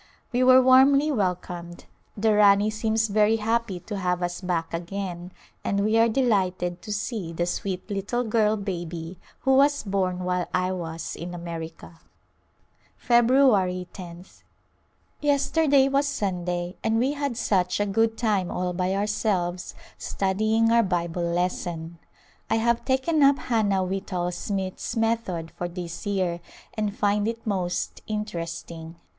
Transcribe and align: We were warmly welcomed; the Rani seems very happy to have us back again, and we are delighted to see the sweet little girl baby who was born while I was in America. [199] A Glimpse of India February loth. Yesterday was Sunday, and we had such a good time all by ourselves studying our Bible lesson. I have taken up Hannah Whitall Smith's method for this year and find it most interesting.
We 0.31 0.41
were 0.43 0.63
warmly 0.63 1.11
welcomed; 1.11 1.85
the 2.17 2.33
Rani 2.33 2.71
seems 2.71 3.07
very 3.07 3.35
happy 3.35 3.79
to 3.81 3.99
have 3.99 4.23
us 4.23 4.41
back 4.41 4.73
again, 4.73 5.31
and 5.63 5.81
we 5.85 5.95
are 5.99 6.09
delighted 6.09 6.81
to 6.81 6.91
see 6.91 7.31
the 7.31 7.45
sweet 7.45 7.87
little 7.87 8.23
girl 8.23 8.57
baby 8.57 9.19
who 9.41 9.53
was 9.53 9.83
born 9.83 10.23
while 10.23 10.47
I 10.55 10.71
was 10.71 11.15
in 11.15 11.35
America. 11.35 11.99
[199] 13.07 13.19
A 13.19 13.27
Glimpse 13.27 13.33
of 13.35 13.69
India 13.69 13.87
February 13.91 14.15
loth. 14.15 14.43
Yesterday 15.39 15.87
was 15.89 16.07
Sunday, 16.07 16.77
and 16.83 16.97
we 16.97 17.13
had 17.13 17.37
such 17.37 17.79
a 17.79 17.85
good 17.85 18.17
time 18.17 18.49
all 18.49 18.73
by 18.73 18.95
ourselves 18.95 19.75
studying 19.99 20.71
our 20.71 20.81
Bible 20.81 21.21
lesson. 21.21 21.99
I 22.49 22.55
have 22.55 22.83
taken 22.85 23.21
up 23.21 23.37
Hannah 23.37 23.83
Whitall 23.85 24.31
Smith's 24.33 24.95
method 24.97 25.51
for 25.51 25.67
this 25.67 26.07
year 26.07 26.39
and 26.73 26.97
find 26.97 27.27
it 27.27 27.45
most 27.45 28.01
interesting. 28.07 28.95